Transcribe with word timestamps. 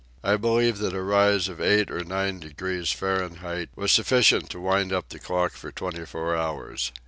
I 0.23 0.35
believe 0.35 0.79
that 0.79 0.95
a 0.95 1.01
rise 1.03 1.47
of 1.47 1.61
eight 1.61 1.91
or 1.91 2.03
nine 2.03 2.39
degrees 2.39 2.89
Fahrenheit 2.89 3.69
was 3.75 3.91
sufficient 3.91 4.49
to 4.49 4.59
wind 4.59 4.91
up 4.91 5.09
the 5.09 5.19
clock 5.19 5.51
for 5.51 5.71
twenty 5.71 6.07
four 6.07 6.35
hours." 6.35 6.91